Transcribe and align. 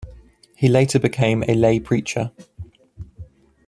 He 0.55 0.67
later 0.67 0.97
became 0.97 1.43
a 1.43 1.53
lay 1.53 1.79
preacher. 1.79 2.31